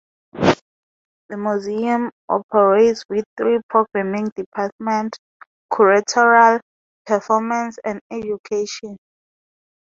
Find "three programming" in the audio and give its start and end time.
3.37-4.31